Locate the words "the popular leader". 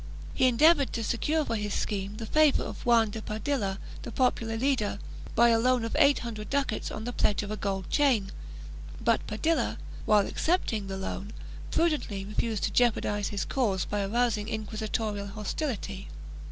4.01-4.97